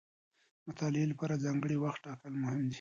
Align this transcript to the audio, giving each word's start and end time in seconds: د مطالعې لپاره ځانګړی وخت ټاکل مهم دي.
د 0.03 0.03
مطالعې 0.67 1.05
لپاره 1.11 1.41
ځانګړی 1.43 1.77
وخت 1.83 1.99
ټاکل 2.05 2.33
مهم 2.43 2.61
دي. 2.67 2.69